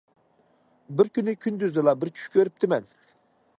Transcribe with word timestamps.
بىر 1.01 1.11
كۈنى 1.17 1.35
كۈندۈزدىلا 1.45 1.95
بىر 2.05 2.13
چۈش 2.19 2.35
كۆرۈپتىمەن. 2.39 2.91